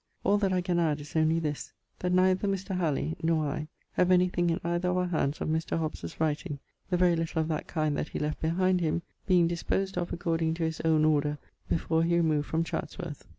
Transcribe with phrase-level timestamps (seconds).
[0.23, 2.75] All that I can add is onely this, that neither Mr.
[2.75, 5.77] Halleley nor I have anything in either of our hands of Mr.
[5.77, 6.57] Hobbes's writing,
[6.89, 10.55] the very little of that kind that he left behind him being disposed of according
[10.55, 11.37] to his own order
[11.69, 13.27] before he removed from Chatsworth.